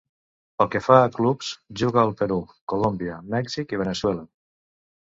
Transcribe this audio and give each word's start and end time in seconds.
Pel 0.61 0.69
que 0.75 0.79
fa 0.85 0.95
a 1.01 1.11
clubs, 1.17 1.51
jugà 1.83 2.01
al 2.05 2.17
Perú, 2.23 2.41
Colòmbia, 2.75 3.21
Mèxic 3.37 3.79
i 3.79 3.85
Veneçuela. 3.85 4.27